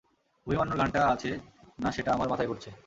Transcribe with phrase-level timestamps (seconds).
[0.47, 1.31] আভিমান্যুরর গানটা আছে
[1.79, 2.71] না সেটা আমার মাথায় ঘুরছে।